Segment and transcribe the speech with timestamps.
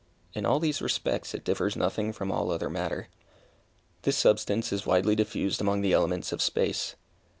[0.33, 3.07] In all these respects it differs nothing from all other matter.
[4.01, 6.95] This substance is widely diffused among the elements of space.